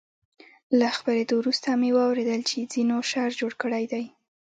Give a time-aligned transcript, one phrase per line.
[0.79, 4.05] له خپرېدو وروسته مې واورېدل چې ځینو شر جوړ کړی دی.